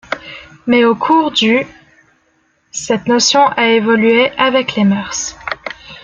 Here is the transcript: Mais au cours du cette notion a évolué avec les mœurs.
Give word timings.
Mais 0.65 0.83
au 0.83 0.95
cours 0.95 1.29
du 1.29 1.59
cette 2.71 3.05
notion 3.05 3.45
a 3.49 3.67
évolué 3.67 4.31
avec 4.31 4.73
les 4.73 4.83
mœurs. 4.83 5.37